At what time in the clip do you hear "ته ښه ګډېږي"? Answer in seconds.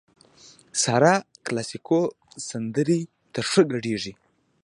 3.33-4.13